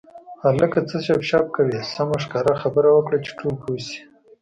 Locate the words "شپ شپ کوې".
1.05-1.79